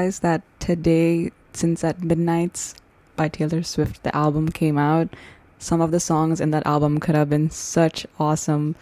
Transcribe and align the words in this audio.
realized 0.00 0.22
that 0.22 0.42
today, 0.60 1.30
since 1.52 1.84
at 1.84 2.02
Midnights 2.02 2.74
by 3.16 3.28
Taylor 3.28 3.62
Swift, 3.62 4.02
the 4.02 4.14
album 4.16 4.48
came 4.48 4.78
out, 4.78 5.08
some 5.58 5.82
of 5.82 5.90
the 5.90 6.00
songs 6.00 6.40
in 6.40 6.52
that 6.52 6.66
album 6.66 7.00
could 7.00 7.14
have 7.14 7.28
been 7.28 7.50
such 7.50 8.06
awesome 8.18 8.76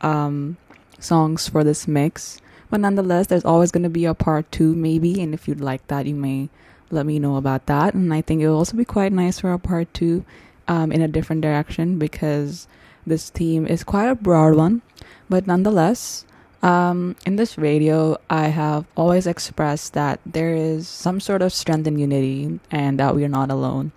um, 0.00 0.56
songs 1.00 1.48
for 1.48 1.64
this 1.64 1.88
mix. 1.88 2.40
But 2.70 2.80
nonetheless, 2.80 3.26
there's 3.26 3.44
always 3.44 3.72
going 3.72 3.82
to 3.82 3.90
be 3.90 4.04
a 4.04 4.14
part 4.14 4.46
two, 4.52 4.76
maybe. 4.76 5.20
And 5.20 5.34
if 5.34 5.48
you'd 5.48 5.60
like 5.60 5.84
that, 5.88 6.06
you 6.06 6.14
may 6.14 6.48
let 6.92 7.04
me 7.04 7.18
know 7.18 7.34
about 7.34 7.66
that. 7.66 7.94
And 7.94 8.14
I 8.14 8.22
think 8.22 8.40
it 8.40 8.48
will 8.48 8.58
also 8.58 8.76
be 8.76 8.84
quite 8.84 9.12
nice 9.12 9.40
for 9.40 9.52
a 9.52 9.58
part 9.58 9.92
two 9.92 10.24
um, 10.68 10.92
in 10.92 11.02
a 11.02 11.08
different 11.08 11.42
direction 11.42 11.98
because 11.98 12.68
this 13.04 13.28
theme 13.30 13.66
is 13.66 13.82
quite 13.82 14.06
a 14.06 14.14
broad 14.14 14.54
one. 14.54 14.82
But 15.28 15.48
nonetheless, 15.48 16.24
um, 16.62 17.16
in 17.24 17.36
this 17.36 17.56
radio, 17.56 18.18
I 18.28 18.48
have 18.48 18.84
always 18.96 19.26
expressed 19.26 19.94
that 19.94 20.20
there 20.26 20.54
is 20.54 20.86
some 20.86 21.20
sort 21.20 21.42
of 21.42 21.52
strength 21.52 21.86
in 21.86 21.98
unity 21.98 22.60
and 22.70 22.98
that 22.98 23.14
we 23.14 23.24
are 23.24 23.28
not 23.28 23.50
alone. 23.50 23.92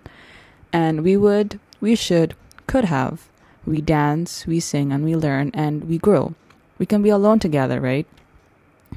And 0.72 1.04
we 1.04 1.16
would, 1.16 1.60
we 1.80 1.94
should, 1.94 2.34
could 2.66 2.86
have. 2.86 3.28
We 3.66 3.80
dance, 3.80 4.46
we 4.46 4.60
sing, 4.60 4.92
and 4.92 5.04
we 5.04 5.16
learn, 5.16 5.50
and 5.54 5.84
we 5.84 5.98
grow. 5.98 6.34
We 6.78 6.86
can 6.86 7.02
be 7.02 7.08
alone 7.08 7.38
together, 7.38 7.80
right? 7.80 8.06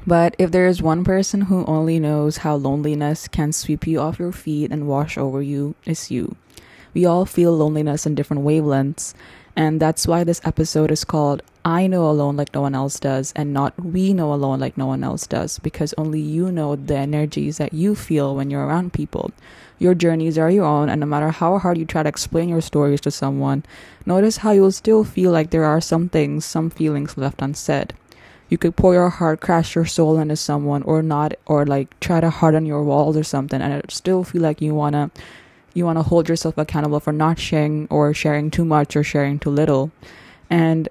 But 0.06 0.34
if 0.38 0.50
there 0.50 0.66
is 0.66 0.82
one 0.82 1.04
person 1.04 1.42
who 1.42 1.64
only 1.66 1.98
knows 1.98 2.38
how 2.38 2.56
loneliness 2.56 3.28
can 3.28 3.52
sweep 3.52 3.86
you 3.86 4.00
off 4.00 4.18
your 4.18 4.32
feet 4.32 4.70
and 4.70 4.88
wash 4.88 5.18
over 5.18 5.42
you, 5.42 5.74
it's 5.84 6.10
you. 6.10 6.36
We 6.94 7.04
all 7.04 7.26
feel 7.26 7.56
loneliness 7.56 8.06
in 8.06 8.14
different 8.14 8.44
wavelengths, 8.44 9.14
and 9.56 9.80
that's 9.80 10.06
why 10.06 10.24
this 10.24 10.40
episode 10.44 10.90
is 10.90 11.04
called 11.04 11.42
I 11.68 11.86
Know 11.86 12.08
Alone 12.08 12.34
Like 12.34 12.54
No 12.54 12.62
One 12.62 12.74
Else 12.74 12.98
Does, 12.98 13.34
and 13.36 13.52
not 13.52 13.74
We 13.84 14.14
Know 14.14 14.32
Alone 14.32 14.58
Like 14.58 14.78
No 14.78 14.86
One 14.86 15.04
Else 15.04 15.26
Does, 15.26 15.58
because 15.58 15.92
only 15.98 16.18
you 16.18 16.50
know 16.50 16.76
the 16.76 16.96
energies 16.96 17.58
that 17.58 17.74
you 17.74 17.94
feel 17.94 18.34
when 18.34 18.48
you're 18.48 18.64
around 18.64 18.94
people. 18.94 19.32
Your 19.78 19.94
journeys 19.94 20.38
are 20.38 20.50
your 20.50 20.64
own, 20.64 20.88
and 20.88 21.00
no 21.00 21.06
matter 21.06 21.28
how 21.28 21.58
hard 21.58 21.76
you 21.76 21.84
try 21.84 22.02
to 22.02 22.08
explain 22.08 22.48
your 22.48 22.62
stories 22.62 23.02
to 23.02 23.10
someone, 23.10 23.66
notice 24.06 24.38
how 24.38 24.52
you'll 24.52 24.72
still 24.72 25.04
feel 25.04 25.30
like 25.30 25.50
there 25.50 25.66
are 25.66 25.78
some 25.78 26.08
things, 26.08 26.46
some 26.46 26.70
feelings 26.70 27.18
left 27.18 27.42
unsaid. 27.42 27.92
You 28.48 28.56
could 28.56 28.74
pour 28.74 28.94
your 28.94 29.10
heart, 29.10 29.42
crash 29.42 29.74
your 29.74 29.84
soul 29.84 30.18
into 30.18 30.36
someone, 30.36 30.82
or 30.84 31.02
not, 31.02 31.34
or 31.44 31.66
like 31.66 32.00
try 32.00 32.22
to 32.22 32.30
harden 32.30 32.64
your 32.64 32.82
walls 32.82 33.14
or 33.14 33.24
something, 33.24 33.60
and 33.60 33.74
it 33.74 33.90
still 33.90 34.24
feel 34.24 34.40
like 34.40 34.62
you 34.62 34.74
wanna, 34.74 35.10
you 35.74 35.84
wanna 35.84 36.02
hold 36.02 36.30
yourself 36.30 36.56
accountable 36.56 36.98
for 36.98 37.12
not 37.12 37.38
sharing 37.38 37.86
or 37.90 38.14
sharing 38.14 38.50
too 38.50 38.64
much 38.64 38.96
or 38.96 39.04
sharing 39.04 39.38
too 39.38 39.50
little, 39.50 39.90
and 40.48 40.88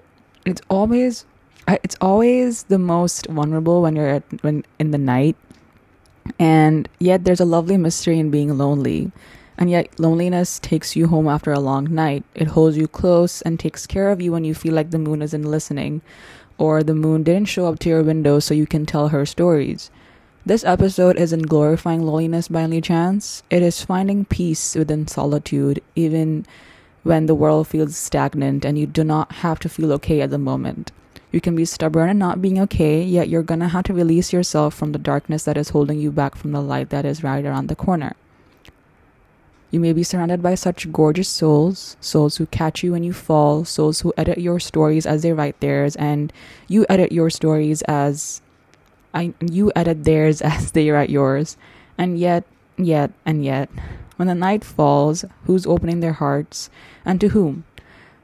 it's 0.48 0.62
always, 0.68 1.26
it's 1.68 1.96
always 2.00 2.64
the 2.64 2.78
most 2.78 3.26
vulnerable 3.26 3.82
when 3.82 3.96
you're 3.96 4.08
at, 4.08 4.22
when 4.42 4.64
in 4.78 4.90
the 4.90 4.98
night, 4.98 5.36
and 6.38 6.88
yet 6.98 7.24
there's 7.24 7.40
a 7.40 7.44
lovely 7.44 7.76
mystery 7.76 8.18
in 8.18 8.30
being 8.30 8.56
lonely. 8.56 9.12
And 9.60 9.68
yet, 9.68 9.98
loneliness 9.98 10.60
takes 10.60 10.94
you 10.94 11.08
home 11.08 11.26
after 11.26 11.52
a 11.52 11.58
long 11.58 11.92
night. 11.92 12.22
It 12.36 12.46
holds 12.46 12.76
you 12.78 12.86
close 12.86 13.42
and 13.42 13.58
takes 13.58 13.88
care 13.88 14.10
of 14.10 14.22
you 14.22 14.30
when 14.30 14.44
you 14.44 14.54
feel 14.54 14.72
like 14.72 14.92
the 14.92 15.00
moon 15.00 15.20
isn't 15.20 15.42
listening, 15.42 16.00
or 16.58 16.84
the 16.84 16.94
moon 16.94 17.24
didn't 17.24 17.48
show 17.48 17.66
up 17.66 17.80
to 17.80 17.88
your 17.88 18.04
window 18.04 18.38
so 18.38 18.54
you 18.54 18.68
can 18.68 18.86
tell 18.86 19.08
her 19.08 19.26
stories. 19.26 19.90
This 20.46 20.62
episode 20.64 21.18
isn't 21.18 21.48
glorifying 21.48 22.02
loneliness 22.06 22.46
by 22.46 22.62
any 22.62 22.80
chance. 22.80 23.42
It 23.50 23.62
is 23.62 23.84
finding 23.84 24.24
peace 24.24 24.76
within 24.76 25.08
solitude, 25.08 25.82
even 25.96 26.46
when 27.08 27.24
the 27.24 27.34
world 27.34 27.66
feels 27.66 27.96
stagnant 27.96 28.66
and 28.66 28.78
you 28.78 28.86
do 28.86 29.02
not 29.02 29.32
have 29.40 29.58
to 29.60 29.68
feel 29.68 29.92
okay 29.94 30.20
at 30.20 30.28
the 30.28 30.36
moment. 30.36 30.92
You 31.32 31.40
can 31.40 31.56
be 31.56 31.64
stubborn 31.64 32.10
and 32.10 32.18
not 32.18 32.42
being 32.42 32.60
okay, 32.60 33.02
yet 33.02 33.30
you're 33.30 33.42
gonna 33.42 33.68
have 33.68 33.84
to 33.84 33.94
release 33.94 34.30
yourself 34.30 34.74
from 34.74 34.92
the 34.92 34.98
darkness 34.98 35.44
that 35.44 35.56
is 35.56 35.70
holding 35.70 35.98
you 35.98 36.12
back 36.12 36.36
from 36.36 36.52
the 36.52 36.60
light 36.60 36.90
that 36.90 37.06
is 37.06 37.24
right 37.24 37.44
around 37.44 37.68
the 37.68 37.74
corner. 37.74 38.14
You 39.70 39.80
may 39.80 39.94
be 39.94 40.02
surrounded 40.02 40.42
by 40.42 40.54
such 40.54 40.92
gorgeous 40.92 41.30
souls, 41.30 41.96
souls 41.98 42.36
who 42.36 42.44
catch 42.44 42.82
you 42.82 42.92
when 42.92 43.04
you 43.04 43.14
fall, 43.14 43.64
souls 43.64 44.00
who 44.00 44.12
edit 44.18 44.36
your 44.36 44.60
stories 44.60 45.06
as 45.06 45.22
they 45.22 45.32
write 45.32 45.58
theirs, 45.60 45.96
and 45.96 46.30
you 46.68 46.84
edit 46.90 47.10
your 47.10 47.30
stories 47.30 47.80
as 47.82 48.42
I, 49.14 49.32
you 49.40 49.72
edit 49.74 50.04
theirs 50.04 50.42
as 50.54 50.72
they 50.72 50.90
write 50.90 51.10
yours. 51.10 51.56
And 51.96 52.18
yet, 52.18 52.44
yet, 52.76 53.12
and 53.24 53.42
yet, 53.44 53.70
when 54.18 54.26
the 54.26 54.34
night 54.34 54.64
falls, 54.64 55.24
who's 55.44 55.64
opening 55.64 56.00
their 56.00 56.14
hearts, 56.14 56.70
and 57.04 57.20
to 57.20 57.28
whom? 57.28 57.62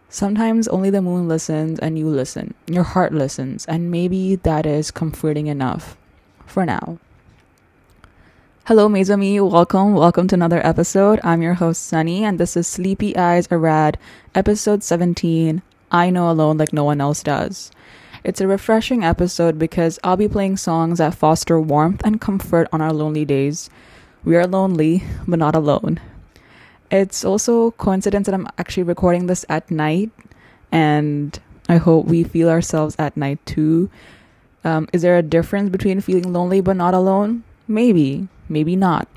Sometimes 0.08 0.66
only 0.66 0.90
the 0.90 1.00
moon 1.00 1.28
listens 1.28 1.78
and 1.78 1.96
you 1.96 2.08
listen. 2.08 2.52
Your 2.66 2.82
heart 2.82 3.12
listens, 3.12 3.64
and 3.66 3.92
maybe 3.92 4.34
that 4.34 4.66
is 4.66 4.90
comforting 4.90 5.46
enough 5.46 5.96
for 6.46 6.66
now. 6.66 6.98
Hello, 8.66 8.88
Mezami. 8.88 9.38
Welcome. 9.48 9.94
Welcome 9.94 10.26
to 10.28 10.34
another 10.34 10.66
episode. 10.66 11.20
I'm 11.22 11.42
your 11.42 11.54
host, 11.54 11.86
Sunny, 11.86 12.24
and 12.24 12.40
this 12.40 12.56
is 12.56 12.66
Sleepy 12.66 13.16
Eyes 13.16 13.46
Arad, 13.52 13.96
episode 14.34 14.82
17 14.82 15.62
I 15.92 16.10
Know 16.10 16.28
Alone 16.28 16.58
Like 16.58 16.72
No 16.72 16.82
One 16.82 17.00
Else 17.00 17.22
Does. 17.22 17.70
It's 18.24 18.40
a 18.40 18.48
refreshing 18.48 19.04
episode 19.04 19.60
because 19.60 20.00
I'll 20.02 20.16
be 20.16 20.26
playing 20.26 20.56
songs 20.56 20.98
that 20.98 21.14
foster 21.14 21.60
warmth 21.60 22.02
and 22.04 22.20
comfort 22.20 22.66
on 22.72 22.80
our 22.80 22.92
lonely 22.92 23.24
days. 23.24 23.70
We 24.24 24.36
are 24.36 24.46
lonely, 24.46 25.04
but 25.28 25.38
not 25.38 25.54
alone. 25.54 26.00
It's 26.90 27.24
also 27.24 27.72
coincidence 27.72 28.26
that 28.26 28.34
I'm 28.34 28.48
actually 28.58 28.84
recording 28.84 29.26
this 29.26 29.44
at 29.48 29.70
night, 29.70 30.10
and 30.72 31.38
I 31.68 31.76
hope 31.76 32.06
we 32.06 32.24
feel 32.24 32.48
ourselves 32.48 32.96
at 32.98 33.16
night 33.16 33.44
too. 33.46 33.90
Um, 34.64 34.88
is 34.92 35.02
there 35.02 35.18
a 35.18 35.22
difference 35.22 35.68
between 35.70 36.00
feeling 36.00 36.32
lonely 36.32 36.60
but 36.60 36.76
not 36.76 36.94
alone? 36.94 37.42
Maybe, 37.68 38.28
maybe 38.48 38.76
not. 38.76 39.08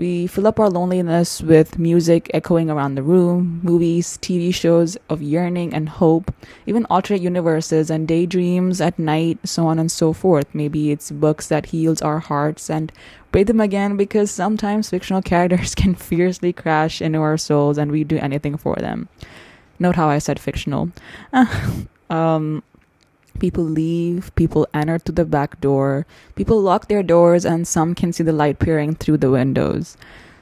We 0.00 0.26
fill 0.26 0.46
up 0.46 0.58
our 0.58 0.70
loneliness 0.70 1.42
with 1.42 1.78
music 1.78 2.30
echoing 2.32 2.70
around 2.70 2.94
the 2.94 3.02
room, 3.02 3.60
movies, 3.62 4.16
TV 4.22 4.52
shows 4.54 4.96
of 5.10 5.20
yearning 5.20 5.74
and 5.74 5.90
hope, 5.90 6.32
even 6.64 6.86
alternate 6.86 7.20
universes 7.20 7.90
and 7.90 8.08
daydreams 8.08 8.80
at 8.80 8.98
night, 8.98 9.40
so 9.44 9.66
on 9.66 9.78
and 9.78 9.92
so 9.92 10.14
forth. 10.14 10.46
Maybe 10.54 10.90
it's 10.90 11.10
books 11.10 11.48
that 11.48 11.66
heals 11.66 12.00
our 12.00 12.18
hearts 12.18 12.70
and 12.70 12.90
break 13.30 13.46
them 13.46 13.60
again 13.60 13.98
because 13.98 14.30
sometimes 14.30 14.88
fictional 14.88 15.20
characters 15.30 15.74
can 15.74 15.94
fiercely 15.94 16.54
crash 16.54 17.02
into 17.02 17.18
our 17.18 17.36
souls 17.36 17.76
and 17.76 17.92
we 17.92 18.02
do 18.02 18.16
anything 18.16 18.56
for 18.56 18.76
them. 18.76 19.06
Note 19.78 19.96
how 19.96 20.08
I 20.08 20.16
said 20.16 20.40
fictional. 20.40 20.92
um, 22.08 22.62
People 23.40 23.64
leave, 23.64 24.32
people 24.36 24.68
enter 24.72 24.98
through 24.98 25.16
the 25.16 25.24
back 25.24 25.60
door, 25.60 26.06
people 26.36 26.60
lock 26.60 26.86
their 26.86 27.02
doors, 27.02 27.44
and 27.44 27.66
some 27.66 27.94
can 27.94 28.12
see 28.12 28.22
the 28.22 28.32
light 28.32 28.60
peering 28.60 28.94
through 28.94 29.16
the 29.16 29.30
windows. 29.30 29.96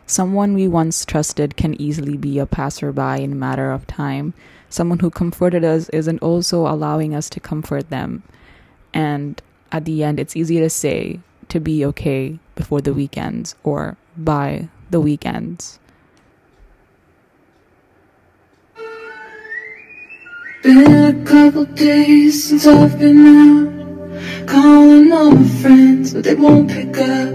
Someone 0.04 0.54
we 0.54 0.66
once 0.66 1.04
trusted 1.04 1.56
can 1.56 1.80
easily 1.80 2.16
be 2.16 2.38
a 2.38 2.46
passerby 2.46 3.22
in 3.22 3.32
a 3.32 3.36
matter 3.36 3.70
of 3.70 3.86
time. 3.86 4.34
Someone 4.68 4.98
who 4.98 5.10
comforted 5.10 5.64
us 5.64 5.88
isn't 5.90 6.22
also 6.22 6.66
allowing 6.66 7.14
us 7.14 7.30
to 7.30 7.40
comfort 7.40 7.88
them. 7.88 8.22
And 8.92 9.40
at 9.70 9.84
the 9.84 10.02
end, 10.02 10.18
it's 10.18 10.36
easy 10.36 10.58
to 10.60 10.70
say, 10.70 11.20
to 11.48 11.60
be 11.60 11.84
okay, 11.86 12.38
before 12.56 12.80
the 12.80 12.94
weekends 12.94 13.54
or 13.62 13.96
by 14.16 14.68
the 14.90 15.00
weekends. 15.00 15.78
Been 20.60 20.92
a 20.92 21.24
couple 21.24 21.66
days 21.66 22.48
since 22.48 22.66
I've 22.66 22.98
been 22.98 23.24
out 23.26 24.48
Calling 24.48 25.12
all 25.12 25.30
my 25.30 25.48
friends, 25.62 26.12
but 26.12 26.24
they 26.24 26.34
won't 26.34 26.68
pick 26.68 26.98
up. 26.98 27.32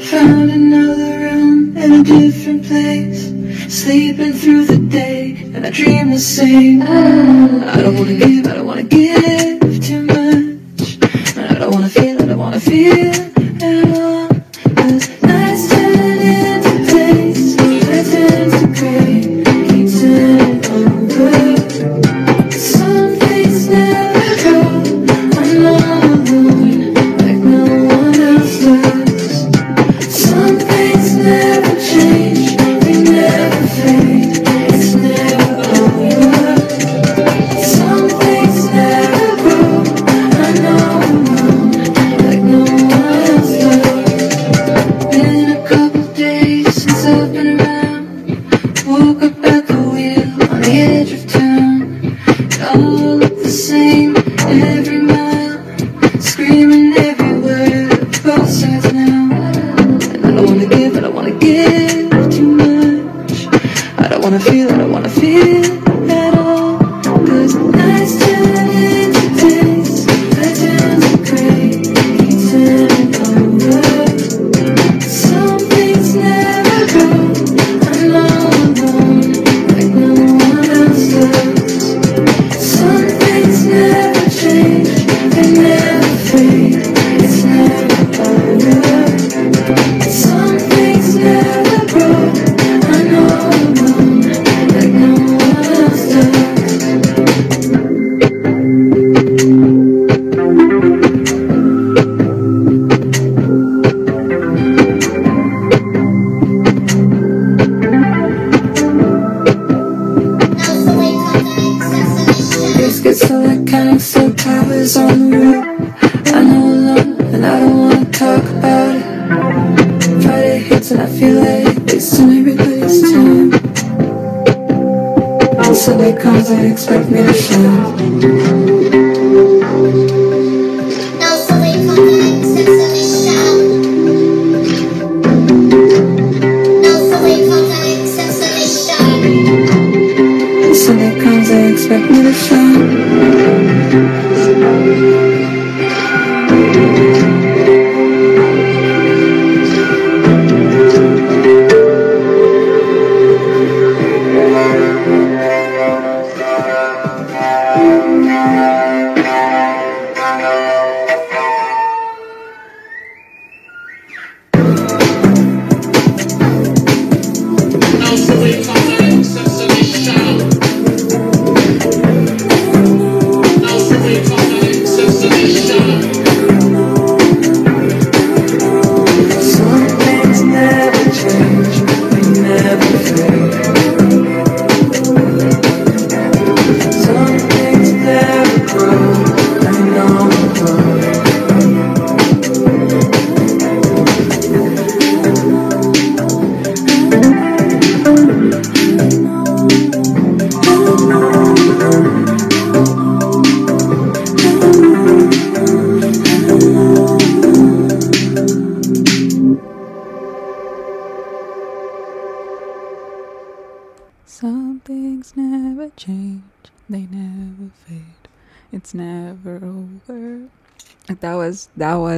Found 0.00 0.50
another 0.52 1.18
room 1.18 1.76
in 1.76 1.92
a 1.92 2.04
different 2.04 2.64
place 2.64 3.26
Sleeping 3.68 4.32
through 4.32 4.66
the 4.66 4.78
day, 4.78 5.50
and 5.54 5.66
I 5.66 5.70
dream 5.70 6.10
the 6.10 6.20
same. 6.20 6.82
I 6.82 7.80
don't 7.80 7.96
wanna 7.98 8.14
give, 8.16 8.46
I 8.46 8.54
don't 8.54 8.66
wanna 8.66 8.84
give 8.84 9.84
too 9.84 10.02
much. 10.02 10.98
And 11.36 11.56
I 11.56 11.58
don't 11.58 11.72
wanna 11.72 11.88
feel, 11.88 12.22
I 12.22 12.26
don't 12.26 12.38
wanna 12.38 12.60
feel 12.60 13.35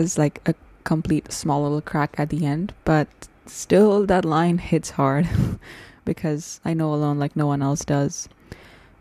Was 0.08 0.16
like 0.16 0.40
a 0.48 0.54
complete 0.84 1.30
small 1.30 1.64
little 1.64 1.82
crack 1.82 2.14
at 2.16 2.30
the 2.30 2.46
end, 2.46 2.72
but 2.86 3.08
still 3.44 4.06
that 4.06 4.24
line 4.24 4.56
hits 4.56 4.96
hard 4.96 5.28
because 6.06 6.60
I 6.64 6.72
know 6.72 6.94
alone 6.94 7.18
like 7.18 7.36
no 7.36 7.46
one 7.46 7.60
else 7.60 7.84
does. 7.84 8.26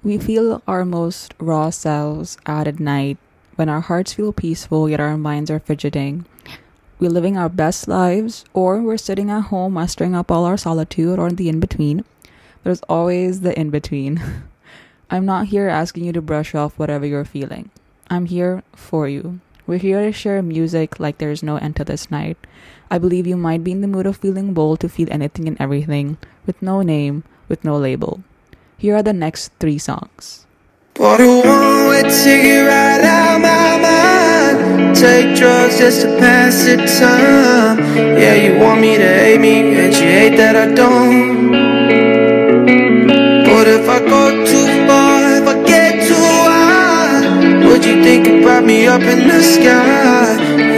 We 0.04 0.18
feel 0.18 0.62
our 0.68 0.84
most 0.84 1.34
raw 1.40 1.70
selves 1.70 2.38
out 2.46 2.68
at 2.68 2.82
night 2.82 3.18
when 3.56 3.70
our 3.70 3.80
hearts 3.80 4.12
feel 4.12 4.34
peaceful 4.34 4.90
yet 4.90 5.00
our 5.00 5.18
minds 5.18 5.50
are 5.50 5.62
fidgeting. 5.62 6.26
We're 7.00 7.10
living 7.10 7.38
our 7.38 7.48
best 7.48 7.88
lives 7.88 8.44
or 8.54 8.82
we're 8.82 8.98
sitting 8.98 9.32
at 9.32 9.48
home 9.48 9.76
mustering 9.76 10.14
up 10.14 10.30
all 10.30 10.44
our 10.44 10.58
solitude 10.58 11.20
or 11.20 11.32
the 11.32 11.48
in 11.48 11.62
between. 11.62 12.04
There's 12.66 12.82
always 12.90 13.40
the 13.48 13.58
in 13.58 13.70
between. 13.70 14.20
I'm 15.10 15.26
not 15.26 15.48
here 15.48 15.70
asking 15.70 16.04
you 16.04 16.12
to 16.12 16.22
brush 16.22 16.54
off 16.54 16.78
whatever 16.78 17.06
you're 17.06 17.24
feeling. 17.24 17.70
I'm 18.10 18.26
here 18.26 18.64
for 18.76 19.08
you. 19.08 19.40
We're 19.68 19.84
here 19.84 20.00
to 20.00 20.14
share 20.14 20.42
music 20.42 20.98
like 20.98 21.18
there's 21.18 21.44
no 21.44 21.58
end 21.58 21.76
to 21.76 21.84
this 21.84 22.10
night. 22.10 22.38
I 22.90 22.98
believe 22.98 23.28
you 23.28 23.36
might 23.36 23.66
be 23.66 23.74
in 23.74 23.82
the 23.82 23.88
mood 23.92 24.06
of 24.06 24.16
feeling 24.16 24.54
bold 24.54 24.80
to 24.80 24.88
feel 24.88 25.12
anything 25.12 25.46
and 25.46 25.60
everything, 25.60 26.16
with 26.46 26.62
no 26.62 26.82
name, 26.82 27.26
with 27.50 27.66
no 27.66 27.76
label. 27.76 28.24
Here 28.78 28.96
are 28.96 29.04
the 29.04 29.12
next 29.12 29.52
three 29.60 29.78
songs. 29.78 30.48
Right 30.98 31.20
out 33.04 33.42
my 33.44 33.76
mind. 33.84 34.96
Take 34.96 35.36
drugs 35.36 35.78
just 35.80 36.02
to 36.04 36.18
pass 36.18 36.64
the 36.64 36.78
time. 36.98 37.80
Yeah, 38.16 38.36
you 38.36 38.58
want 38.64 38.80
me 38.80 38.96
to 38.96 39.04
hate 39.04 39.42
me, 39.42 39.84
and 39.84 39.94
you 39.94 40.02
hate 40.02 40.38
that 40.38 40.56
I 40.56 40.74
don't. 40.74 41.52
But 43.44 43.68
if 43.68 43.90
I 43.90 44.00
go 44.00 44.46
too 44.46 44.77
think 48.28 48.44
about 48.44 48.64
me 48.66 48.88
up 48.88 49.02
in 49.02 49.28
the 49.28 49.42
sky. 49.42 50.36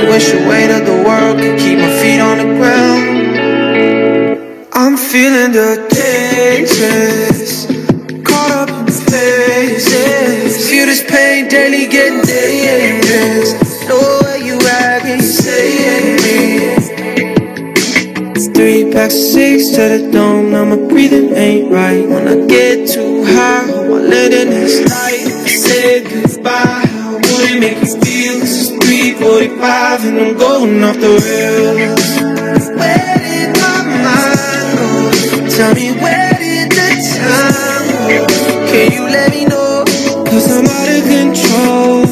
Wish 0.10 0.32
the 0.32 0.40
weight 0.48 0.72
of 0.72 0.86
the 0.86 0.98
world 1.08 1.40
could 1.40 1.58
keep 1.60 1.80
my 1.80 1.90
feet 2.00 2.20
on 2.20 2.38
the 2.38 2.50
ground. 2.58 3.02
I'm 4.74 4.96
feeling 4.98 5.52
the 5.52 5.70
dangerous, 5.90 7.66
caught 8.24 8.52
up 8.52 8.70
in 8.70 8.88
phases. 8.88 10.70
Feel 10.70 10.86
this 10.86 11.04
pain 11.10 11.48
daily, 11.48 11.88
getting 11.88 12.22
dangerous. 12.22 13.54
Know 13.88 14.20
where 14.22 14.38
you 14.38 14.56
at, 14.56 15.02
can 15.02 15.18
you 15.18 15.24
say 15.24 15.66
it? 16.36 16.80
Three 18.56 18.92
packs 18.92 19.16
of 19.16 19.22
six 19.34 19.70
to 19.70 19.84
the 19.94 20.12
dome, 20.12 20.52
now 20.52 20.66
my 20.66 20.76
breathing 20.88 21.34
ain't 21.34 21.72
right. 21.72 22.08
When 22.08 22.28
I 22.28 22.46
get 22.46 22.90
too 22.90 23.24
high, 23.24 23.66
I 23.72 23.88
land 24.12 24.34
in 24.34 24.50
this 24.50 24.76
light. 24.92 25.28
Say 25.48 26.04
goodbye, 26.04 26.89
make 27.60 27.78
me 27.82 27.88
feel? 27.88 28.40
This 28.40 28.56
is 28.62 28.70
345 28.70 30.06
and 30.06 30.20
I'm 30.20 30.38
going 30.38 30.84
off 30.84 30.96
the 30.96 31.14
rails. 31.28 32.10
Where 32.80 33.16
did 33.28 33.50
my 33.60 33.78
mind 34.06 34.78
go? 34.80 34.92
Tell 35.56 35.74
me 35.76 35.92
where 35.92 36.34
did 36.40 36.72
the 36.72 36.90
time 37.20 37.88
go? 38.08 38.28
Can 38.72 38.92
you 38.94 39.04
let 39.04 39.32
me 39.32 39.46
know? 39.46 39.84
Cause 40.32 40.48
I'm 40.56 40.66
out 40.66 40.90
of 40.98 41.04
control. 41.04 42.06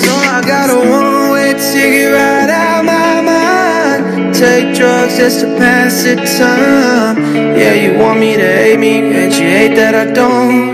So 0.00 0.12
I 0.12 0.42
got 0.44 0.68
a 0.68 0.78
one 0.90 1.32
way 1.32 1.52
ticket 1.54 2.12
right 2.12 2.50
out 2.50 2.84
my 2.84 3.20
mind. 3.22 4.34
Take 4.34 4.74
drugs 4.76 5.16
just 5.16 5.40
to 5.40 5.46
pass 5.56 6.04
the 6.04 6.16
time. 6.16 7.16
Yeah, 7.56 7.74
you 7.74 7.98
want 7.98 8.20
me 8.20 8.36
to 8.36 8.42
hate 8.42 8.78
me, 8.78 8.98
and 8.98 9.32
you 9.32 9.42
hate 9.42 9.74
that 9.76 9.94
I 9.94 10.12
don't. 10.12 10.69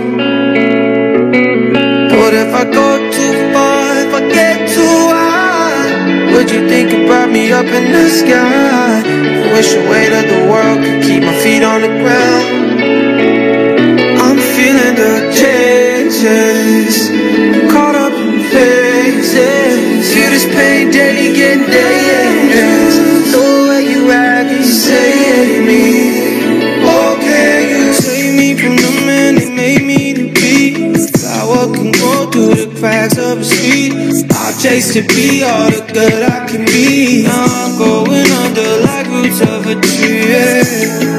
Think 6.67 6.91
about 6.91 7.29
me 7.29 7.51
up 7.51 7.65
in 7.65 7.91
the 7.91 8.09
sky? 8.09 9.01
I 9.05 9.53
wish 9.53 9.73
the 9.73 9.81
weight 9.89 10.11
of 10.11 10.25
the 10.27 10.41
world 10.51 10.83
could 10.83 11.01
keep 11.03 11.23
my 11.23 11.33
feet 11.41 11.63
on 11.63 11.81
the 11.81 11.87
ground. 11.87 12.45
I'm 14.19 14.37
feeling 14.55 14.95
the 14.95 15.31
changes, 15.31 17.09
caught 17.71 17.95
up 17.95 18.11
in 18.13 18.43
phases. 18.51 20.13
Feel 20.13 20.29
this 20.29 20.45
pain 20.45 20.91
daily, 20.91 21.33
getting 21.33 21.65
dangerous. 21.71 22.95
Know 23.31 23.67
where 23.67 23.81
you 23.81 24.11
at, 24.11 24.47
can 24.47 24.57
you 24.57 24.63
save 24.63 25.65
me? 25.65 25.85
Oh, 26.83 27.17
can 27.19 27.69
you 27.69 27.93
save 27.93 28.35
me 28.35 28.55
from 28.59 28.75
the 28.75 28.91
man 29.05 29.35
that 29.35 29.51
made 29.51 29.83
me 29.83 30.13
to 30.13 30.33
be? 30.33 30.93
Flower 31.17 31.73
can 31.73 31.91
go 31.91 32.29
through 32.31 32.55
the 32.55 32.79
cracks 32.79 33.17
of 33.17 33.39
a 33.39 33.43
street. 33.43 34.16
Chase 34.59 34.93
to 34.93 35.03
be 35.03 35.43
all 35.43 35.69
the 35.69 35.87
good 35.93 36.23
I 36.23 36.47
can 36.47 36.65
be. 36.65 37.23
Now 37.23 37.45
I'm 37.45 37.77
going 37.77 38.31
under 38.43 38.81
like 38.85 39.07
roots 39.07 39.41
of 39.41 39.67
a 39.67 39.79
tree. 39.79 40.31
yeah. 40.31 41.16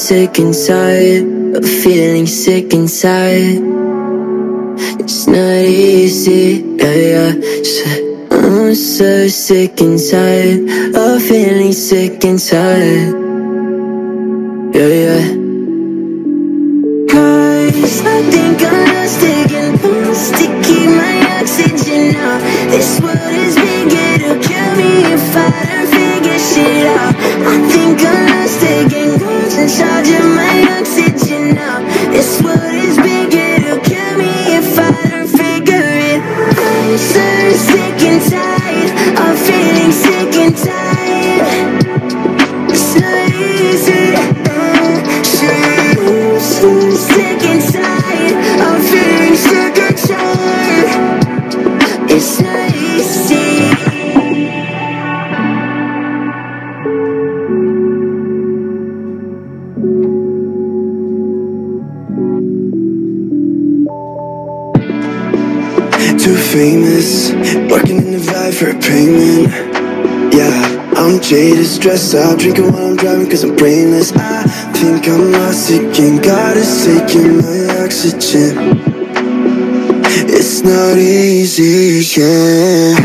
Sick 0.00 0.38
inside 0.38 1.22
of 1.54 1.64
feeling 1.82 2.26
sick 2.26 2.72
inside. 2.72 3.60
It's 4.98 5.26
not 5.26 5.36
easy, 5.36 6.64
yeah, 6.78 6.94
yeah. 7.12 7.32
I'm 8.30 8.74
so 8.74 9.28
sick 9.28 9.78
inside 9.82 10.96
of 10.96 11.22
feeling 11.22 11.72
sick 11.72 12.24
inside. 12.24 13.12
Yeah, 14.74 14.92
yeah. 15.04 15.24
Cause 17.12 18.00
I 18.00 18.22
think 18.32 18.62
I'm 18.62 18.78
lost 18.88 19.22
again. 19.22 19.72
Wants 19.82 20.30
to 20.30 20.46
keep 20.64 20.88
my 20.96 21.16
oxygen 21.38 22.16
out. 22.16 22.40
This 22.72 23.00
world 23.02 23.34
is 23.44 23.54
big, 23.54 23.92
it'll 23.92 24.40
kill 24.40 24.70
me 24.80 25.12
if 25.12 25.36
I 25.36 25.50
don't 25.68 25.88
figure 25.92 26.38
shit 26.38 26.86
out. 26.86 27.14
I 27.52 27.68
think 27.68 28.00
I'm 28.00 28.26
lost 28.30 28.62
again. 28.62 29.29
Of 29.60 29.66
my 29.66 30.78
oxygen 30.80 31.54
now? 31.54 31.80
This 32.10 32.42
world 32.42 32.74
is 32.74 32.96
big, 32.96 33.34
it'll 33.34 33.78
kill 33.80 34.16
me 34.16 34.56
if 34.56 34.78
I 34.78 35.10
don't 35.10 35.28
figure 35.28 35.76
it. 35.76 36.22
I'm 36.22 36.96
sick 36.96 38.00
and 38.08 38.22
tired 38.30 38.90
of 39.20 39.38
feeling 39.38 39.92
sick 39.92 40.34
and 40.36 40.56
tired. 40.56 40.99
For 68.60 68.74
payment. 68.74 69.48
Yeah, 70.34 70.52
I'm 70.94 71.18
jaded, 71.22 71.64
stressed 71.64 72.14
out, 72.14 72.38
drinking 72.38 72.70
while 72.70 72.88
I'm 72.88 72.96
driving 72.96 73.30
cause 73.30 73.42
I'm 73.42 73.56
brainless. 73.56 74.12
I 74.12 74.42
think 74.76 75.08
I'm 75.08 75.32
lost 75.32 75.70
again, 75.70 76.20
God 76.20 76.58
is 76.58 76.84
taking 76.84 77.38
my 77.40 77.80
oxygen. 77.80 78.84
It's 80.28 80.60
not 80.60 80.98
easy, 80.98 82.04
yeah. 82.20 83.00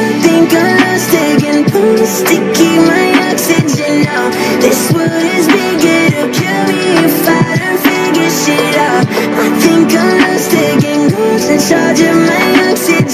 I 0.00 0.20
think 0.24 0.48
I'm 0.56 0.72
lost 0.80 1.12
again. 1.12 1.60
Wants 1.74 2.22
to 2.22 2.36
keep 2.56 2.80
my 2.88 3.08
oxygen 3.28 4.08
out. 4.16 4.32
This 4.64 4.80
world 4.94 5.26
is 5.36 5.46
big, 5.46 5.84
it'll 5.84 6.32
kill 6.32 6.62
me 6.72 7.04
if 7.04 7.28
I 7.28 7.56
don't 7.60 7.80
figure 7.84 8.32
shit 8.32 8.76
out. 8.80 9.04
I 9.44 9.46
think 9.60 9.92
I'm 9.92 10.08
lost 10.24 10.52
again. 10.56 11.10
Who's 11.10 11.48
in 11.52 11.60
charge 11.68 12.00
of 12.00 12.16
my 12.16 12.70
oxygen 12.72 13.13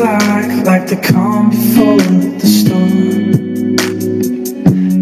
like 0.00 0.64
like 0.64 0.86
the 0.88 0.96
calm 0.96 1.50
before 1.50 1.98
the 2.40 2.46
storm. 2.46 3.76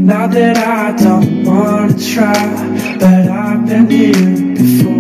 Now 0.07 0.27
that 0.27 0.57
I 0.57 0.97
don't 0.97 1.45
wanna 1.45 1.97
try, 1.97 2.43
but 2.99 3.29
I've 3.29 3.67
been 3.67 3.89
here 3.89 4.57
before. 4.63 4.99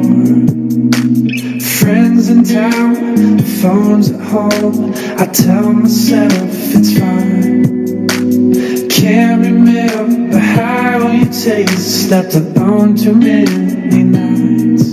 Friends 1.80 2.28
in 2.28 2.44
town, 2.44 3.38
phones 3.60 4.10
at 4.10 4.20
home. 4.20 4.94
I 5.18 5.26
tell 5.26 5.72
myself 5.72 6.32
it's 6.76 6.92
fine. 6.98 8.06
Can't 8.88 9.42
remember 9.44 10.38
how 10.38 11.10
you 11.10 11.24
taste. 11.24 12.08
Slept 12.08 12.34
alone 12.34 12.94
too 12.96 13.14
many 13.14 14.04
nights. 14.04 14.84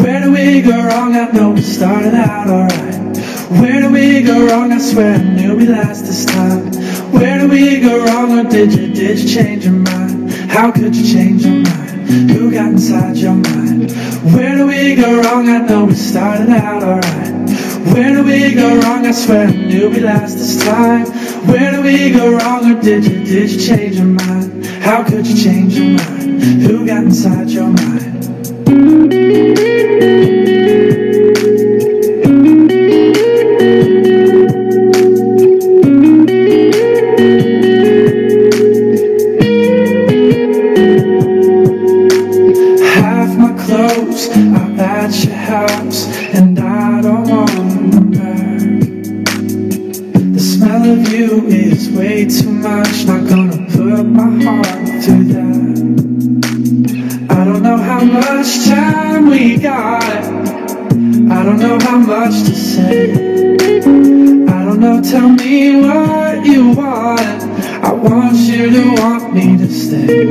Where 0.00 0.22
do 0.22 0.32
we 0.32 0.62
go 0.62 0.76
wrong? 0.86 1.14
I 1.16 1.30
know 1.32 1.50
we 1.50 1.60
started 1.60 2.14
out 2.14 2.48
alright. 2.48 2.93
Where 3.50 3.82
do 3.82 3.90
we 3.90 4.22
go 4.22 4.46
wrong? 4.46 4.72
I 4.72 4.78
swear 4.78 5.16
I 5.16 5.18
knew 5.18 5.56
we 5.56 5.66
last 5.66 6.06
this 6.06 6.24
time. 6.24 6.72
Where 7.12 7.38
do 7.38 7.48
we 7.48 7.80
go 7.80 8.04
wrong? 8.04 8.38
Or 8.38 8.48
did 8.48 8.72
you, 8.72 8.92
did 8.92 9.18
you 9.18 9.28
change 9.28 9.64
your 9.64 9.74
mind? 9.74 10.32
How 10.32 10.72
could 10.72 10.96
you 10.96 11.04
change 11.04 11.44
your 11.44 11.54
mind? 11.54 12.30
Who 12.30 12.50
got 12.50 12.72
inside 12.72 13.16
your 13.16 13.34
mind? 13.34 13.90
Where 14.34 14.56
do 14.56 14.66
we 14.66 14.94
go 14.94 15.20
wrong? 15.20 15.48
I 15.48 15.58
know 15.58 15.84
we 15.84 15.94
started 15.94 16.48
out 16.48 16.82
alright. 16.82 17.50
Where 17.92 18.14
do 18.16 18.24
we 18.24 18.54
go 18.54 18.80
wrong? 18.80 19.04
I 19.06 19.12
swear 19.12 19.48
I 19.48 19.50
knew 19.50 19.90
we 19.90 20.00
last 20.00 20.38
this 20.38 20.64
time. 20.64 21.06
Where 21.46 21.70
do 21.72 21.82
we 21.82 22.10
go 22.12 22.32
wrong? 22.32 22.72
Or 22.72 22.80
did 22.80 23.04
you, 23.04 23.24
did 23.24 23.50
you 23.50 23.60
change 23.60 23.96
your 23.96 24.06
mind? 24.06 24.64
How 24.66 25.04
could 25.04 25.26
you 25.26 25.36
change 25.36 25.76
your 25.76 25.98
mind? 25.98 26.42
Who 26.62 26.86
got 26.86 27.04
inside 27.04 27.50
your 27.50 27.68
mind? 27.68 28.14
Too 52.40 52.50
much, 52.50 53.06
not 53.06 53.28
gonna 53.28 53.58
put 53.70 54.04
my 54.04 54.44
heart 54.44 54.88
through 55.04 55.24
that. 55.34 55.74
I 57.30 57.44
don't 57.44 57.62
know 57.62 57.76
how 57.76 58.02
much 58.02 58.64
time 58.66 59.28
we 59.28 59.56
got, 59.58 60.02
I 60.02 61.44
don't 61.44 61.60
know 61.60 61.78
how 61.80 61.98
much 61.98 62.34
to 62.48 62.54
say. 62.54 63.12
I 64.56 64.64
don't 64.64 64.80
know, 64.80 65.00
tell 65.00 65.28
me 65.28 65.80
what 65.80 66.44
you 66.44 66.70
want. 66.70 67.42
I 67.84 67.92
want 67.92 68.36
you 68.36 68.70
to 68.70 69.00
want 69.00 69.32
me 69.32 69.56
to 69.58 69.68
stay. 69.68 70.26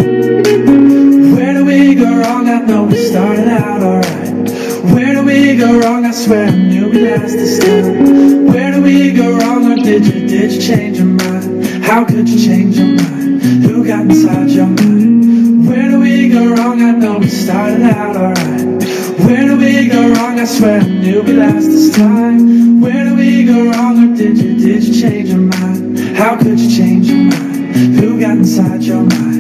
Where 1.34 1.54
do 1.54 1.66
we 1.66 1.96
go 1.96 2.18
wrong? 2.18 2.50
I 2.50 2.60
know 2.60 2.84
we 2.84 2.98
started 2.98 3.48
out 3.48 3.82
alright. 3.82 4.50
Where 4.94 5.13
do 5.16 5.24
we 5.24 5.56
go 5.56 5.80
wrong? 5.80 6.06
I 6.06 6.12
swear 6.12 6.48
I 6.48 6.52
knew 6.52 6.89
we 6.89 7.00
last 7.08 7.34
this 7.34 7.60
time. 7.60 8.48
Where 8.52 8.72
do 8.74 8.82
we 8.82 9.13
go 9.13 9.38
wrong? 9.38 9.72
Or 9.72 9.76
did 9.76 10.06
you, 10.06 10.28
did 10.28 10.52
you 10.52 10.62
change 10.62 10.98
your 10.98 11.06
mind? 11.06 11.12
How 11.94 12.04
could 12.04 12.28
you 12.28 12.40
change 12.44 12.76
your 12.76 12.88
mind? 12.88 13.44
Who 13.66 13.86
got 13.86 14.06
inside 14.08 14.50
your 14.50 14.66
mind? 14.66 15.68
Where 15.70 15.92
do 15.92 16.00
we 16.00 16.28
go 16.28 16.56
wrong? 16.56 16.82
I 16.82 16.90
know 16.90 17.20
we 17.20 17.28
started 17.28 17.84
out 17.84 18.16
alright. 18.16 18.84
Where 19.20 19.46
do 19.46 19.58
we 19.58 19.90
go 19.90 20.10
wrong? 20.10 20.40
I 20.40 20.46
swear 20.46 20.82
I 20.82 20.88
knew 20.88 21.22
we 21.22 21.34
last 21.34 21.68
this 21.68 21.96
time. 21.96 22.82
Where 22.82 23.06
do 23.06 23.16
we 23.16 23.46
go 23.46 23.70
wrong? 23.70 24.12
Or 24.12 24.18
did 24.18 24.40
you, 24.40 24.58
did 24.58 24.84
you 24.84 25.02
change 25.02 25.30
your 25.30 25.42
mind? 25.42 26.00
How 26.18 26.36
could 26.36 26.60
you 26.60 26.76
change 26.76 27.06
your 27.10 27.26
mind? 27.26 27.76
Who 28.00 28.20
got 28.20 28.38
inside 28.38 28.82
your 28.82 29.04
mind? 29.04 29.33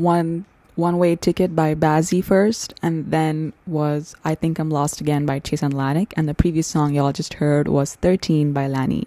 One 0.00 0.44
one 0.76 0.98
way 0.98 1.14
ticket 1.14 1.54
by 1.54 1.74
Bazzy 1.74 2.24
first, 2.24 2.74
and 2.82 3.10
then 3.10 3.52
was 3.66 4.14
I 4.24 4.34
Think 4.34 4.58
I'm 4.58 4.70
Lost 4.70 5.00
Again 5.00 5.26
by 5.26 5.38
Chase 5.38 5.62
Atlantic, 5.62 6.14
and 6.16 6.28
the 6.28 6.34
previous 6.34 6.66
song 6.66 6.94
y'all 6.94 7.12
just 7.12 7.34
heard 7.34 7.68
was 7.68 7.96
13 7.96 8.52
by 8.52 8.66
Lani. 8.66 9.06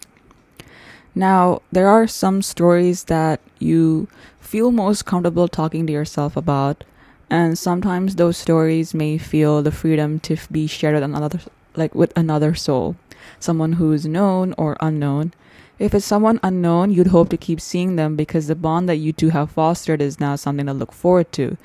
Now, 1.16 1.62
there 1.72 1.88
are 1.88 2.08
some 2.08 2.42
stories 2.42 3.06
that 3.06 3.40
you 3.60 4.08
feel 4.40 4.72
most 4.72 5.06
comfortable 5.06 5.48
talking 5.48 5.88
to 5.88 5.94
yourself 5.94 6.38
about, 6.38 6.84
and 7.30 7.58
sometimes 7.58 8.16
those 8.16 8.38
stories 8.38 8.94
may 8.94 9.18
feel 9.18 9.62
the 9.62 9.72
freedom 9.72 10.20
to 10.22 10.38
be 10.52 10.68
shared 10.68 10.96
with 10.96 11.04
another 11.04 11.40
like 11.76 11.96
with 11.96 12.16
another 12.16 12.54
soul, 12.54 12.96
someone 13.40 13.74
who's 13.74 14.06
known 14.06 14.54
or 14.58 14.78
unknown. 14.80 15.34
If 15.80 15.94
it's 15.94 16.06
someone 16.06 16.40
unknown, 16.44 16.92
you'd 16.92 17.08
hope 17.08 17.30
to 17.30 17.38
keep 17.38 17.60
seeing 17.60 17.96
them 17.96 18.16
because 18.16 18.48
the 18.48 18.56
bond 18.56 18.88
that 18.90 18.98
you 18.98 19.12
two 19.12 19.30
have 19.30 19.52
fostered 19.52 20.02
is 20.02 20.20
now 20.20 20.36
something 20.36 20.68
to 20.68 20.74
look 20.74 20.92
forward 20.92 21.32
to. 21.34 21.58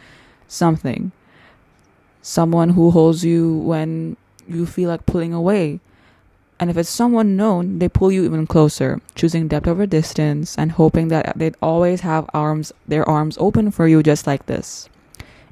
Something. 0.46 1.12
Someone 2.22 2.70
who 2.70 2.90
holds 2.90 3.24
you 3.24 3.52
when 3.52 4.16
you 4.48 4.64
feel 4.66 4.88
like 4.88 5.06
pulling 5.06 5.34
away. 5.34 5.80
And 6.58 6.70
if 6.70 6.76
it's 6.76 6.88
someone 6.88 7.36
known, 7.36 7.78
they 7.78 7.88
pull 7.88 8.10
you 8.10 8.24
even 8.24 8.46
closer, 8.46 9.00
choosing 9.14 9.46
depth 9.46 9.68
over 9.68 9.86
distance 9.86 10.56
and 10.58 10.72
hoping 10.72 11.08
that 11.08 11.38
they'd 11.38 11.54
always 11.62 12.00
have 12.00 12.28
arms 12.34 12.72
their 12.88 13.08
arms 13.08 13.36
open 13.38 13.70
for 13.70 13.86
you 13.86 14.02
just 14.02 14.26
like 14.26 14.46
this. 14.46 14.88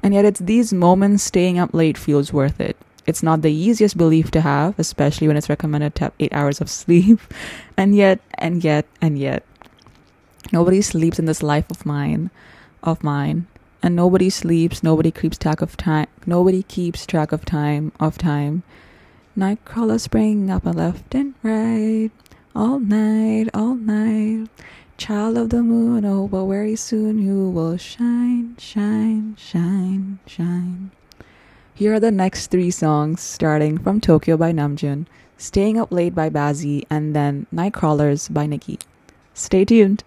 And 0.03 0.13
yet 0.13 0.25
it's 0.25 0.39
these 0.39 0.73
moments 0.73 1.23
staying 1.23 1.57
up 1.59 1.73
late 1.73 1.97
feels 1.97 2.33
worth 2.33 2.59
it. 2.59 2.75
It's 3.07 3.23
not 3.23 3.41
the 3.41 3.51
easiest 3.53 3.97
belief 3.97 4.31
to 4.31 4.41
have, 4.41 4.77
especially 4.77 5.27
when 5.27 5.37
it's 5.37 5.47
recommended 5.47 5.95
to 5.95 6.03
have 6.05 6.13
eight 6.19 6.33
hours 6.33 6.59
of 6.59 6.69
sleep. 6.69 7.19
And 7.77 7.95
yet, 7.95 8.19
and 8.37 8.63
yet, 8.63 8.85
and 9.01 9.17
yet, 9.17 9.43
nobody 10.51 10.81
sleeps 10.81 11.17
in 11.17 11.25
this 11.25 11.41
life 11.41 11.69
of 11.71 11.85
mine, 11.85 12.31
of 12.83 13.03
mine. 13.03 13.47
And 13.81 13.95
nobody 13.95 14.29
sleeps, 14.29 14.83
nobody 14.83 15.11
keeps 15.11 15.37
track 15.37 15.61
of 15.61 15.77
time, 15.77 16.07
nobody 16.25 16.63
keeps 16.63 17.05
track 17.05 17.31
of 17.31 17.45
time, 17.45 17.93
of 17.99 18.17
time. 18.17 18.63
Nightcrawler 19.37 20.01
spring 20.01 20.49
up 20.49 20.65
and 20.65 20.75
left 20.75 21.15
and 21.15 21.35
right, 21.43 22.09
all 22.55 22.79
night, 22.79 23.47
all 23.53 23.75
night. 23.75 24.49
Child 24.97 25.37
of 25.37 25.49
the 25.51 25.61
moon, 25.61 26.03
oh, 26.03 26.27
but 26.27 26.45
very 26.47 26.75
soon 26.75 27.19
you 27.19 27.49
will 27.51 27.77
shine, 27.77 28.57
shine, 28.57 29.35
shine, 29.37 30.19
shine. 30.25 30.91
Here 31.77 31.93
are 31.93 31.99
the 31.99 32.09
next 32.09 32.47
three 32.47 32.71
songs, 32.71 33.21
starting 33.21 33.77
from 33.77 34.01
Tokyo 34.01 34.35
by 34.35 34.51
Namjoon, 34.51 35.05
Staying 35.37 35.77
Up 35.77 35.91
Late 35.91 36.15
by 36.15 36.27
Bazzy, 36.27 36.85
and 36.89 37.15
then 37.15 37.45
Nightcrawlers 37.53 38.33
by 38.33 38.47
Nikki. 38.47 38.79
Stay 39.35 39.63
tuned. 39.63 40.03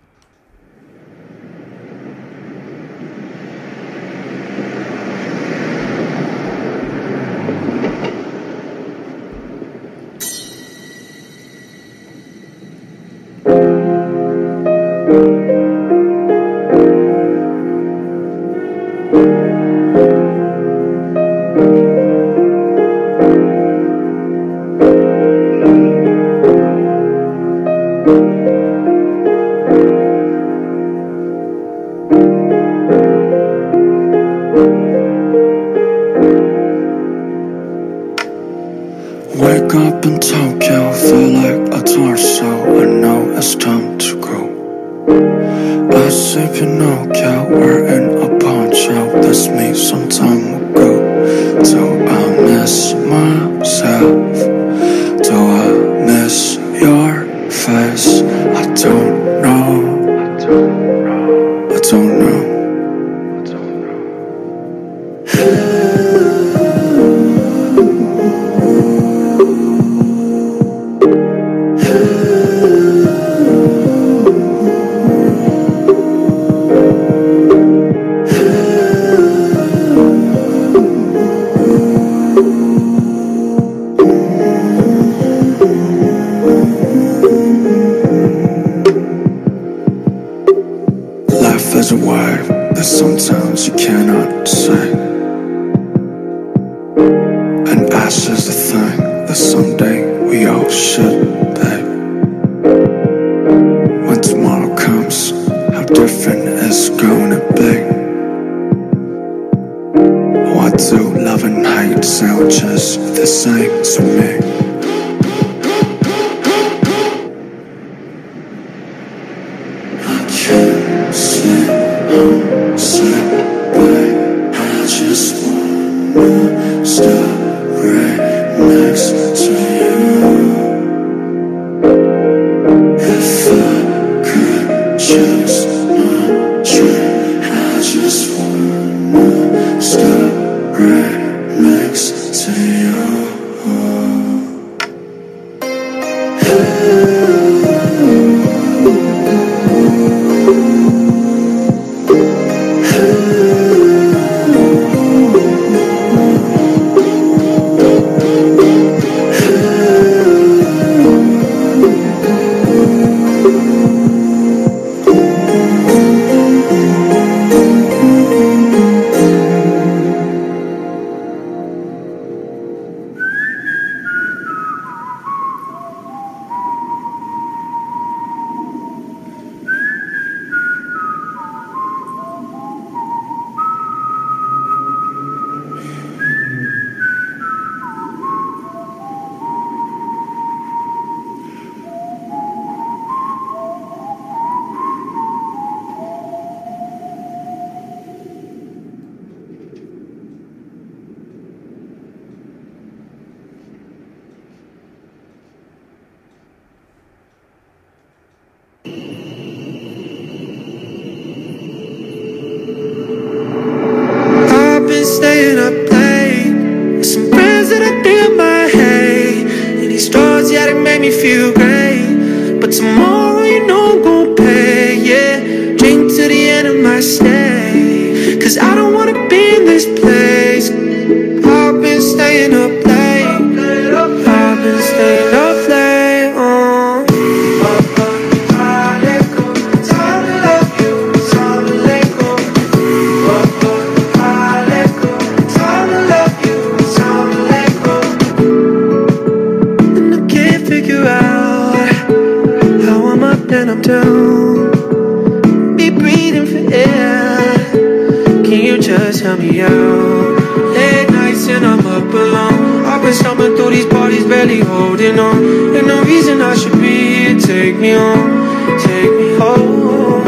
Take 267.61 267.77
me 267.77 267.91
home, 267.91 268.79
take 268.79 269.13
me 269.21 269.35
home. 269.37 270.23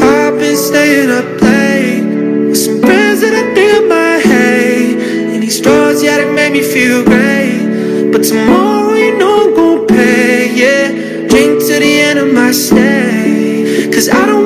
I've 0.00 0.38
been 0.38 0.56
staying 0.56 1.10
up 1.10 1.42
late 1.42 2.48
with 2.48 2.56
some 2.56 2.80
friends 2.80 3.20
that 3.20 3.34
I 3.34 3.54
think 3.54 3.70
I 3.70 3.80
might 3.86 4.22
hate. 4.24 4.96
And 5.34 5.42
these 5.42 5.60
drugs, 5.60 6.02
yeah, 6.02 6.16
they 6.16 6.32
made 6.32 6.54
me 6.54 6.62
feel 6.62 7.04
great. 7.04 8.10
But 8.10 8.24
tomorrow, 8.24 8.94
you 8.94 9.18
know 9.18 9.42
I'm 9.42 9.54
gonna 9.54 9.86
pay, 9.86 10.54
yeah. 10.56 11.28
Drink 11.28 11.60
to 11.66 11.78
the 11.84 12.00
end 12.00 12.18
of 12.18 12.32
my 12.32 12.50
stay. 12.50 13.90
Cause 13.92 14.08
I 14.08 14.24
don't 14.24 14.43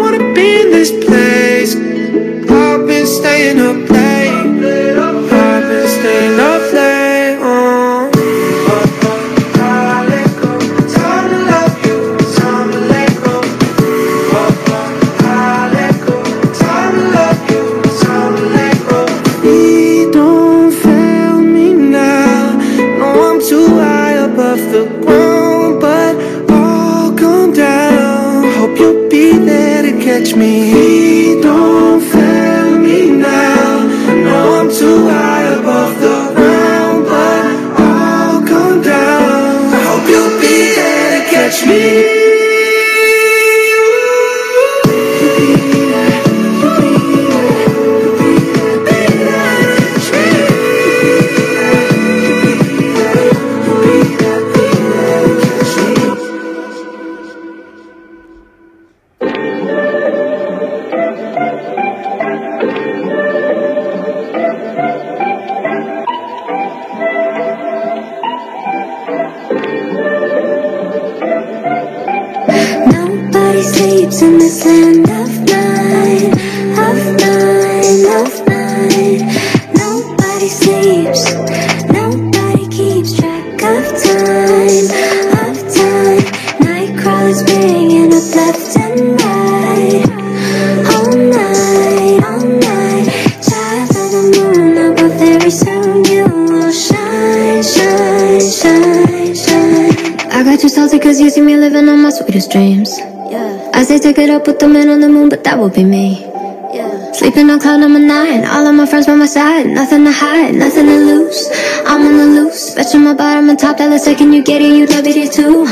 Sleeping 107.39 107.53
on 107.53 107.61
cloud 107.61 107.77
number 107.79 108.01
nine, 108.01 108.45
all 108.47 108.67
of 108.67 108.75
my 108.75 108.85
friends 108.85 109.07
by 109.07 109.15
my 109.15 109.25
side, 109.25 109.65
nothing 109.69 110.05
to 110.05 110.11
hide, 110.11 110.57
nothing 110.57 110.87
to 110.87 110.99
lose. 110.99 111.49
I'm 111.87 112.05
on 112.05 112.19
the 112.19 112.27
loose, 112.27 112.75
betching 112.75 113.05
my 113.05 113.15
bottom 113.15 113.49
and 113.49 113.57
top 113.57 113.77
dollar 113.77 113.97
second 114.01 114.33
you 114.33 114.43
get 114.43 114.61
it, 114.61 114.75
you 114.75 114.87
love 114.87 115.07
it 115.07 115.33
too. 115.33 115.65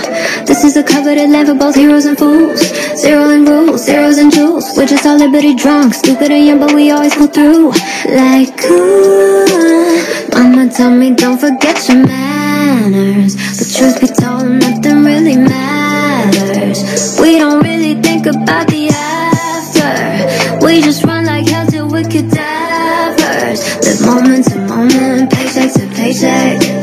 This 0.47 0.63
is 0.63 0.77
a 0.77 0.85
coveted 0.85 1.29
land 1.29 1.49
for 1.49 1.55
both 1.57 1.75
heroes 1.75 2.05
and 2.05 2.17
fools. 2.17 2.61
Zero 2.97 3.31
and 3.31 3.49
rules, 3.49 3.85
zeros 3.85 4.19
and 4.19 4.33
jewels. 4.33 4.75
We're 4.77 4.87
just 4.87 5.05
all 5.07 5.19
liberty 5.19 5.57
drunk, 5.57 5.95
stupid 5.95 6.31
and 6.31 6.47
young, 6.47 6.61
but 6.61 6.73
we 6.73 6.93
always 6.93 7.17
pull 7.17 7.27
through. 7.27 7.71
Like 8.15 8.63
ooh, 8.71 10.31
mama 10.35 10.71
tell 10.71 10.93
me 10.93 11.17
don't 11.17 11.37
forget 11.37 11.89
your 11.89 12.07
manners. 12.07 13.35
But 13.59 13.69
truth 13.75 14.01
be 14.01 14.07
told, 14.07 14.47
nothing 14.49 15.03
really 15.03 15.37
matters. 15.37 17.19
We 17.21 17.41
don't 17.41 17.66
paycheck 26.19 26.76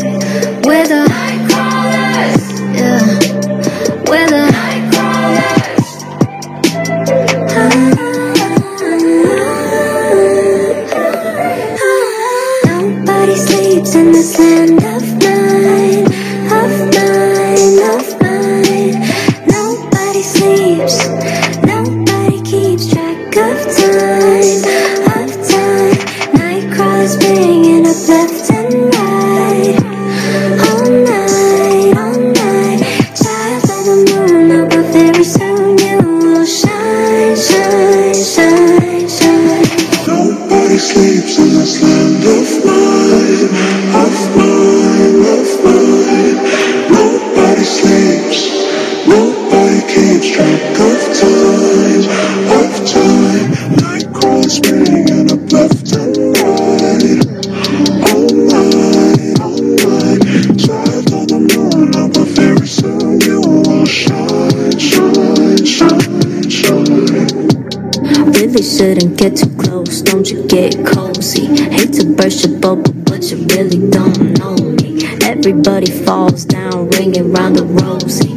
shouldn't 68.84 69.18
get 69.18 69.38
too 69.38 69.50
close, 69.56 70.02
don't 70.02 70.30
you 70.30 70.46
get 70.46 70.76
cozy? 70.86 71.46
Hate 71.72 71.94
to 71.94 72.06
burst 72.18 72.46
your 72.46 72.60
bubble, 72.60 72.92
but 73.06 73.24
you 73.32 73.38
really 73.56 73.90
don't 73.90 74.38
know 74.38 74.56
me. 74.56 75.06
Everybody 75.24 75.90
falls 75.90 76.44
down, 76.44 76.90
ringing 76.90 77.32
round 77.32 77.56
the 77.56 77.64
rosy. 77.64 78.33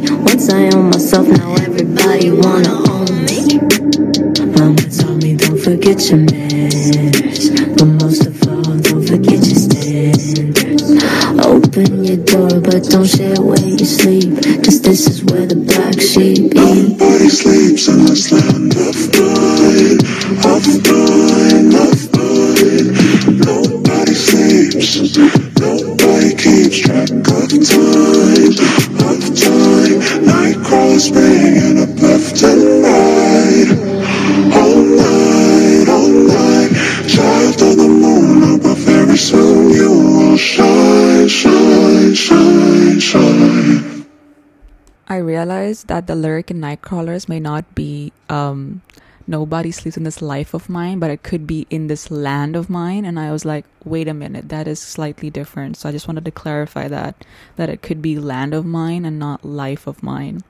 Realized 45.27 45.87
that 45.87 46.07
the 46.07 46.15
lyric 46.15 46.49
in 46.49 46.59
Nightcrawlers 46.59 47.27
may 47.27 47.39
not 47.39 47.75
be 47.75 48.13
um, 48.29 48.81
nobody 49.27 49.71
sleeps 49.71 49.97
in 49.97 50.03
this 50.03 50.21
life 50.21 50.53
of 50.53 50.69
mine, 50.69 50.99
but 50.99 51.11
it 51.11 51.21
could 51.21 51.45
be 51.45 51.67
in 51.69 51.87
this 51.87 52.09
land 52.09 52.55
of 52.55 52.69
mine. 52.69 53.03
And 53.05 53.19
I 53.19 53.31
was 53.31 53.43
like, 53.43 53.65
wait 53.83 54.07
a 54.07 54.13
minute, 54.13 54.49
that 54.49 54.67
is 54.67 54.79
slightly 54.79 55.29
different. 55.29 55.77
So 55.77 55.89
I 55.89 55.91
just 55.91 56.07
wanted 56.07 56.25
to 56.25 56.31
clarify 56.31 56.87
that 56.87 57.25
that 57.57 57.69
it 57.69 57.81
could 57.81 58.01
be 58.01 58.17
land 58.17 58.53
of 58.53 58.65
mine 58.65 59.05
and 59.05 59.19
not 59.19 59.45
life 59.45 59.85
of 59.85 60.01
mine. 60.01 60.41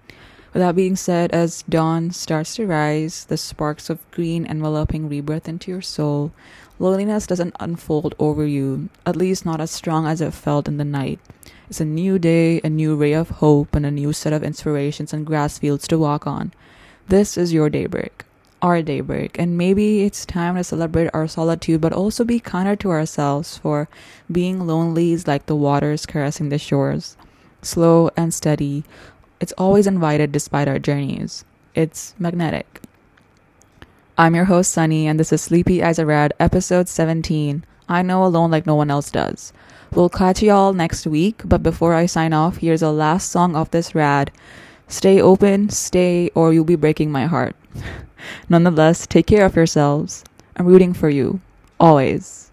With 0.54 0.62
that 0.62 0.76
being 0.76 0.96
said, 0.96 1.32
as 1.32 1.64
dawn 1.68 2.12
starts 2.12 2.56
to 2.56 2.66
rise, 2.66 3.26
the 3.26 3.38
sparks 3.38 3.90
of 3.90 4.10
green 4.12 4.46
enveloping 4.46 5.10
rebirth 5.10 5.48
into 5.48 5.72
your 5.72 5.82
soul, 5.82 6.32
loneliness 6.80 7.28
doesn't 7.28 7.56
unfold 7.60 8.16
over 8.18 8.46
you, 8.46 8.90
at 9.06 9.16
least 9.16 9.46
not 9.46 9.62
as 9.62 9.72
strong 9.72 10.08
as 10.08 10.22
it 10.22 10.34
felt 10.34 10.68
in 10.68 10.78
the 10.78 10.86
night. 10.86 11.20
It's 11.70 11.82
a 11.82 11.86
new 11.86 12.18
day, 12.18 12.62
a 12.64 12.70
new 12.70 12.96
ray 12.96 13.12
of 13.12 13.30
hope, 13.44 13.76
and 13.76 13.86
a 13.86 13.92
new 13.92 14.14
set 14.14 14.32
of 14.32 14.42
inspirations 14.42 15.12
and 15.12 15.26
grass 15.26 15.60
fields 15.60 15.86
to 15.90 16.00
walk 16.00 16.26
on. 16.26 16.54
This 17.10 17.38
is 17.38 17.52
your 17.52 17.70
daybreak, 17.70 18.24
our 18.62 18.82
daybreak, 18.82 19.38
and 19.38 19.58
maybe 19.58 20.04
it's 20.04 20.26
time 20.26 20.56
to 20.56 20.64
celebrate 20.64 21.10
our 21.14 21.28
solitude, 21.28 21.82
but 21.82 21.92
also 21.92 22.24
be 22.24 22.40
kinder 22.40 22.78
to 22.78 22.92
ourselves, 22.92 23.58
for 23.58 23.90
being 24.32 24.66
lonely 24.66 25.12
is 25.12 25.28
like 25.28 25.48
the 25.48 25.58
waters 25.58 26.06
caressing 26.06 26.48
the 26.48 26.58
shores. 26.58 27.18
Slow 27.62 28.12
and 28.16 28.34
steady, 28.34 28.86
it's 29.42 29.54
always 29.58 29.88
invited 29.88 30.32
despite 30.32 30.70
our 30.70 30.80
journeys. 30.80 31.44
It's 31.76 32.16
magnetic. 32.18 32.82
I'm 34.18 34.36
your 34.36 34.46
host, 34.46 34.72
Sunny, 34.72 35.06
and 35.06 35.20
this 35.20 35.34
is 35.34 35.42
Sleepy 35.42 35.84
Eyes 35.84 36.00
Rad, 36.00 36.34
episode 36.40 36.88
17. 36.88 37.66
I 37.90 38.02
know 38.04 38.24
alone 38.24 38.52
like 38.52 38.66
no 38.66 38.76
one 38.76 38.90
else 38.90 39.12
does. 39.12 39.52
We'll 39.94 40.10
catch 40.10 40.44
y'all 40.44 40.74
next 40.74 41.08
week, 41.08 41.42
but 41.46 41.64
before 41.64 41.94
I 41.94 42.06
sign 42.06 42.34
off, 42.34 42.58
here's 42.58 42.82
a 42.82 42.92
last 42.92 43.32
song 43.32 43.56
of 43.56 43.72
this 43.72 43.96
rad. 43.96 44.32
Stay 44.88 45.22
open, 45.22 45.70
stay, 45.70 46.30
or 46.36 46.54
you'll 46.54 46.64
be 46.64 46.76
breaking 46.76 47.12
my 47.12 47.26
heart. 47.26 47.56
Nonetheless, 48.50 49.08
take 49.08 49.28
care 49.28 49.46
of 49.46 49.56
yourselves. 49.56 50.24
I'm 50.56 50.66
rooting 50.66 50.94
for 50.94 51.10
you. 51.10 51.42
Always. 51.80 52.52